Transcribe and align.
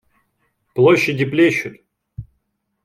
Площади 0.73 1.25
плещут. 1.27 1.79